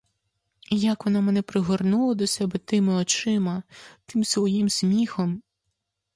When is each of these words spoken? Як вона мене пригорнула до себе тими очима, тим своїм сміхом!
Як 0.75 1.05
вона 1.05 1.21
мене 1.21 1.41
пригорнула 1.41 2.13
до 2.13 2.27
себе 2.27 2.59
тими 2.59 2.93
очима, 2.93 3.63
тим 4.05 4.23
своїм 4.23 4.69
сміхом! 4.69 5.41